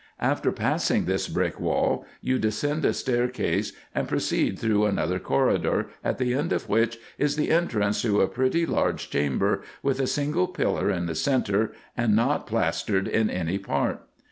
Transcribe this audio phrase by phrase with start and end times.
[0.19, 6.17] After passing this brick wall you descend a staircase, and proceed through another corridor, at
[6.17, 10.47] the end of which is the entrance to a pretty large chamber, with a single
[10.47, 14.01] pillar in the centre, and not plastered in any part.